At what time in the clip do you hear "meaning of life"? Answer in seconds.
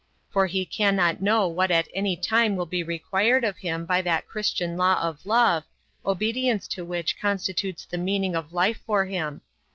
7.99-8.81